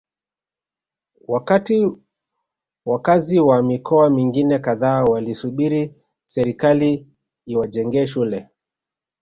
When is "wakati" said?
1.27-1.91